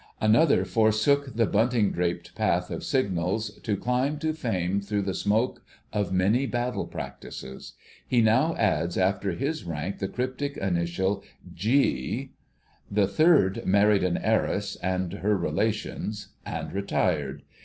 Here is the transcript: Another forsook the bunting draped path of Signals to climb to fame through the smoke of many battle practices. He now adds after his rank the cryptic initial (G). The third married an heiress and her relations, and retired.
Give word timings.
Another 0.19 0.65
forsook 0.65 1.35
the 1.35 1.45
bunting 1.45 1.91
draped 1.91 2.33
path 2.33 2.71
of 2.71 2.83
Signals 2.83 3.59
to 3.61 3.77
climb 3.77 4.17
to 4.17 4.33
fame 4.33 4.81
through 4.81 5.03
the 5.03 5.13
smoke 5.13 5.61
of 5.93 6.11
many 6.11 6.47
battle 6.47 6.87
practices. 6.87 7.73
He 8.07 8.19
now 8.19 8.55
adds 8.55 8.97
after 8.97 9.33
his 9.33 9.63
rank 9.63 9.99
the 9.99 10.07
cryptic 10.07 10.57
initial 10.57 11.23
(G). 11.53 12.31
The 12.89 13.05
third 13.05 13.63
married 13.63 14.03
an 14.03 14.17
heiress 14.17 14.75
and 14.77 15.13
her 15.13 15.37
relations, 15.37 16.29
and 16.47 16.73
retired. 16.73 17.43